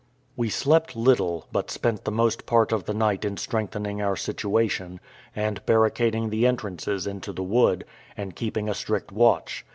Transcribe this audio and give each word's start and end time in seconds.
We 0.35 0.49
slept 0.49 0.95
little, 0.95 1.45
but 1.51 1.69
spent 1.69 2.05
the 2.05 2.11
most 2.11 2.47
part 2.47 2.71
of 2.71 2.85
the 2.85 2.93
night 2.95 3.23
in 3.23 3.37
strengthening 3.37 4.01
our 4.01 4.15
situation, 4.15 4.99
and 5.35 5.63
barricading 5.67 6.31
the 6.31 6.47
entrances 6.47 7.05
into 7.05 7.31
the 7.31 7.43
wood, 7.43 7.85
and 8.17 8.35
keeping 8.35 8.67
a 8.67 8.73
strict 8.73 9.11
watch. 9.11 9.63